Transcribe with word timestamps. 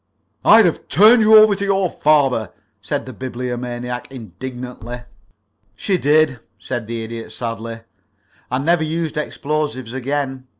"I'd 0.43 0.65
have 0.65 0.87
turned 0.87 1.21
you 1.21 1.35
over 1.37 1.53
to 1.53 1.63
your 1.63 1.87
father," 1.87 2.51
said 2.81 3.05
the 3.05 3.13
Bibliomaniac, 3.13 4.11
indignantly. 4.11 5.01
"She 5.75 5.99
did," 5.99 6.39
said 6.57 6.87
the 6.87 7.03
Idiot, 7.03 7.31
sadly. 7.31 7.81
"I 8.49 8.57
never 8.57 8.83
used 8.83 9.15
explosives 9.15 9.93
again. 9.93 10.47